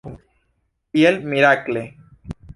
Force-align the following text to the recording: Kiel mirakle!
Kiel 0.95 1.21
mirakle! 1.35 1.85